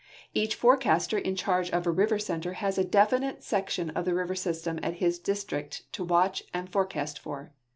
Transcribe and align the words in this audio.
Each 0.33 0.55
forecaster 0.55 1.15
in 1.19 1.35
charge 1.35 1.69
of 1.69 1.85
a 1.85 1.91
river 1.91 2.17
center 2.17 2.53
has 2.53 2.79
a 2.79 2.83
definite 2.83 3.43
section 3.43 3.91
of 3.91 4.03
the 4.03 4.15
river 4.15 4.33
system 4.33 4.79
of 4.81 4.95
his 4.95 5.19
district 5.19 5.83
to 5.93 6.03
watch 6.03 6.41
and 6.55 6.67
forecast 6.67 7.19
for. 7.19 7.53